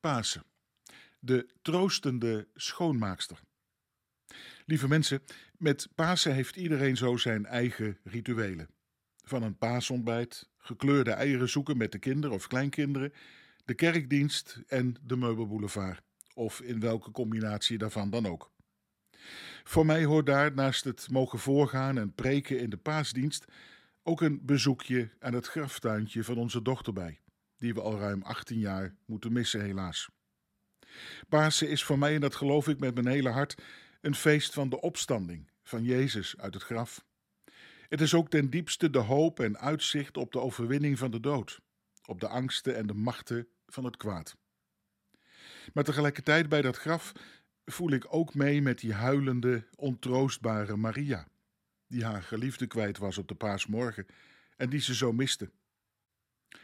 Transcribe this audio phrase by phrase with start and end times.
[0.00, 0.44] Pasen,
[1.18, 3.40] de troostende schoonmaakster.
[4.64, 5.22] Lieve mensen,
[5.56, 8.68] met Pasen heeft iedereen zo zijn eigen rituelen.
[9.24, 13.12] Van een paasontbijt, gekleurde eieren zoeken met de kinderen of kleinkinderen,
[13.64, 16.02] de kerkdienst en de meubelboulevard,
[16.34, 18.50] of in welke combinatie daarvan dan ook.
[19.64, 23.44] Voor mij hoort daar naast het mogen voorgaan en preken in de paasdienst
[24.02, 27.20] ook een bezoekje aan het graftuintje van onze dochter bij,
[27.58, 30.08] die we al ruim 18 jaar moeten missen helaas.
[31.28, 33.62] Pasen is voor mij, en dat geloof ik met mijn hele hart,
[34.00, 37.04] een feest van de opstanding van Jezus uit het graf.
[37.88, 41.60] Het is ook ten diepste de hoop en uitzicht op de overwinning van de dood,
[42.04, 44.36] op de angsten en de machten van het kwaad.
[45.72, 47.12] Maar tegelijkertijd bij dat graf
[47.64, 51.28] voel ik ook mee met die huilende, ontroostbare Maria,
[51.86, 54.06] die haar geliefde kwijt was op de paasmorgen
[54.56, 55.50] en die ze zo miste.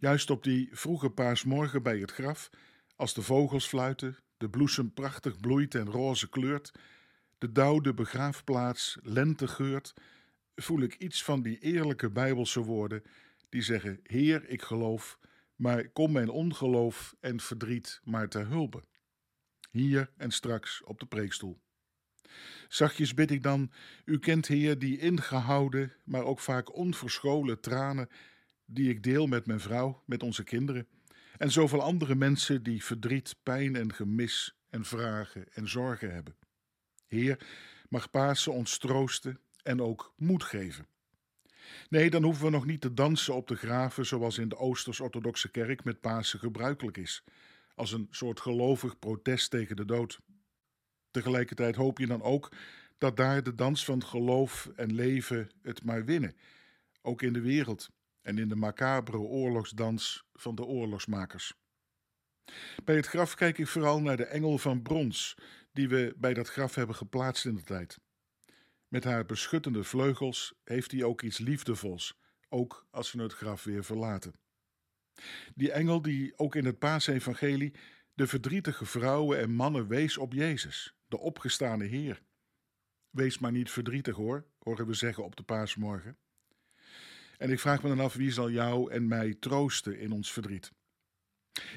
[0.00, 2.50] Juist op die vroege paasmorgen bij het graf,
[2.96, 6.72] als de vogels fluiten, de bloesem prachtig bloeit en roze kleurt,
[7.38, 9.94] de dauw de begraafplaats lente geurt,
[10.54, 13.02] voel ik iets van die eerlijke Bijbelse woorden
[13.48, 15.18] die zeggen: Heer, ik geloof,
[15.56, 18.84] maar kom mijn ongeloof en verdriet maar ter hulpe.
[19.70, 21.60] Hier en straks op de preekstoel.
[22.68, 23.72] Zachtjes bid ik dan,
[24.04, 28.08] u kent Heer die ingehouden, maar ook vaak onverscholen tranen
[28.66, 30.86] die ik deel met mijn vrouw, met onze kinderen
[31.36, 36.36] en zoveel andere mensen die verdriet, pijn en gemis en vragen en zorgen hebben.
[37.06, 37.46] Heer,
[37.88, 40.86] mag Pasen ons troosten en ook moed geven.
[41.88, 45.50] Nee, dan hoeven we nog niet te dansen op de graven zoals in de Oosters-Orthodoxe
[45.50, 47.24] Kerk met Pasen gebruikelijk is,
[47.74, 50.20] als een soort gelovig protest tegen de dood.
[51.10, 52.52] Tegelijkertijd hoop je dan ook
[52.98, 56.36] dat daar de dans van geloof en leven het maar winnen,
[57.02, 57.90] ook in de wereld
[58.26, 61.54] en in de macabere oorlogsdans van de oorlogsmakers.
[62.84, 65.36] Bij het graf kijk ik vooral naar de engel van brons,
[65.72, 67.98] die we bij dat graf hebben geplaatst in de tijd.
[68.88, 73.84] Met haar beschuttende vleugels heeft hij ook iets liefdevols, ook als we het graf weer
[73.84, 74.34] verlaten.
[75.54, 77.74] Die engel die ook in het paasevangelie
[78.14, 82.22] de verdrietige vrouwen en mannen wees op Jezus, de opgestane Heer.
[83.10, 86.18] Wees maar niet verdrietig hoor, horen we zeggen op de paasmorgen.
[87.38, 90.72] En ik vraag me dan af wie zal jou en mij troosten in ons verdriet.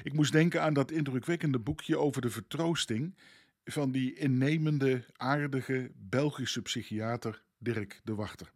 [0.02, 3.16] Ik moest denken aan dat indrukwekkende boekje over de vertroosting
[3.64, 8.50] van die innemende, aardige Belgische psychiater Dirk de Wachter.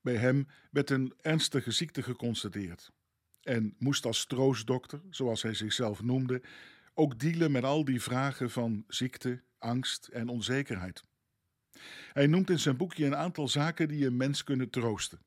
[0.00, 2.92] Bij hem werd een ernstige ziekte geconstateerd
[3.40, 6.42] en moest als troostdokter, zoals hij zichzelf noemde,
[6.94, 11.04] ook dealen met al die vragen van ziekte, angst en onzekerheid.
[12.12, 15.20] Hij noemt in zijn boekje een aantal zaken die een mens kunnen troosten,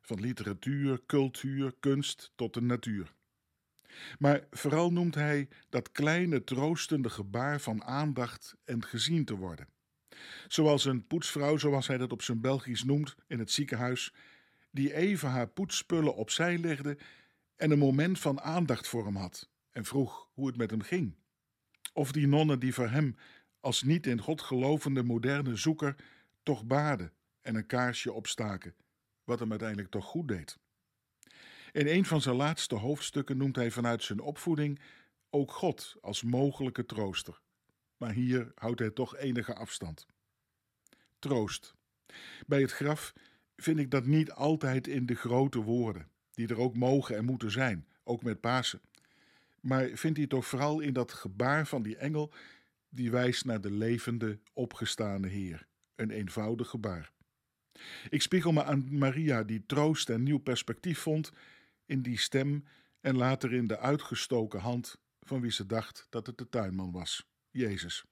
[0.00, 3.12] van literatuur, cultuur, kunst tot de natuur.
[4.18, 9.68] Maar vooral noemt hij dat kleine troostende gebaar van aandacht en gezien te worden.
[10.48, 14.14] Zoals een poetsvrouw, zoals hij dat op zijn Belgisch noemt, in het ziekenhuis,
[14.70, 16.98] die even haar poetsspullen opzij legde
[17.56, 21.14] en een moment van aandacht voor hem had en vroeg hoe het met hem ging.
[21.92, 23.16] Of die nonnen die voor hem,
[23.60, 25.96] als niet in God gelovende moderne zoeker,
[26.42, 28.74] toch baden en een kaarsje opstaken,
[29.30, 30.58] wat hem uiteindelijk toch goed deed.
[31.72, 34.80] In een van zijn laatste hoofdstukken noemt hij vanuit zijn opvoeding
[35.30, 37.40] ook God als mogelijke trooster.
[37.96, 40.06] Maar hier houdt hij toch enige afstand.
[41.18, 41.74] Troost.
[42.46, 43.12] Bij het graf
[43.56, 47.50] vind ik dat niet altijd in de grote woorden, die er ook mogen en moeten
[47.50, 48.80] zijn, ook met Pasen.
[49.60, 52.32] Maar vindt hij toch vooral in dat gebaar van die engel,
[52.88, 55.66] die wijst naar de levende, opgestane Heer.
[55.94, 57.12] Een eenvoudig gebaar.
[58.10, 61.32] Ik spiegel me aan Maria, die troost en nieuw perspectief vond
[61.86, 62.64] in die stem
[63.00, 67.30] en later in de uitgestoken hand van wie ze dacht dat het de tuinman was,
[67.50, 68.04] Jezus.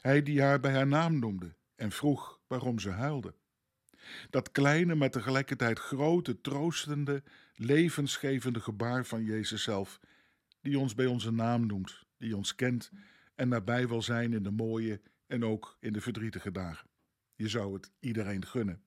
[0.00, 3.34] Hij die haar bij haar naam noemde en vroeg waarom ze huilde.
[4.30, 7.22] Dat kleine, maar tegelijkertijd grote, troostende,
[7.54, 10.00] levensgevende gebaar van Jezus zelf,
[10.60, 12.90] die ons bij onze naam noemt, die ons kent
[13.34, 16.88] en nabij wil zijn in de mooie en ook in de verdrietige dagen.
[17.38, 18.82] Je zou het iedereen gunnen.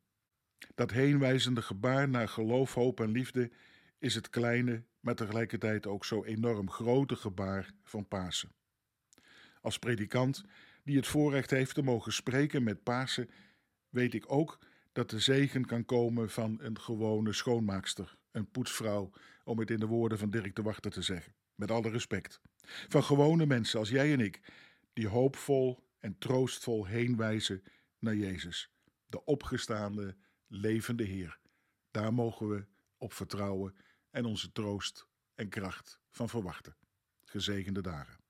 [0.75, 3.51] Dat heenwijzende gebaar naar geloof, hoop en liefde
[3.99, 8.51] is het kleine, maar tegelijkertijd ook zo enorm grote gebaar van Pasen.
[9.61, 10.43] Als predikant
[10.83, 13.29] die het voorrecht heeft te mogen spreken met Pasen,
[13.89, 14.59] weet ik ook
[14.91, 19.11] dat de zegen kan komen van een gewone schoonmaakster, een poetsvrouw,
[19.43, 22.41] om het in de woorden van Dirk de Wachter te zeggen, met alle respect.
[22.87, 24.41] Van gewone mensen als jij en ik,
[24.93, 27.63] die hoopvol en troostvol heenwijzen
[28.01, 28.71] naar Jezus,
[29.05, 30.17] de opgestaande,
[30.47, 31.39] levende Heer.
[31.91, 32.67] Daar mogen we
[32.97, 33.75] op vertrouwen
[34.09, 36.77] en onze troost en kracht van verwachten.
[37.23, 38.20] Gezegende dagen.